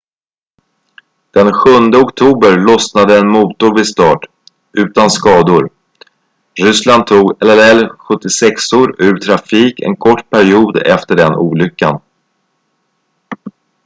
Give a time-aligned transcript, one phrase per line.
[1.35, 4.25] den 7 oktober lossnade en motor vid start
[4.71, 5.69] utan skador.
[6.63, 12.01] ryssland tog il-76:or ur trafik en kort period efter den olyckan